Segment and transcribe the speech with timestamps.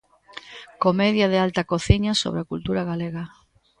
[0.85, 3.23] Comedia de alta cociña sobre a cultura galega.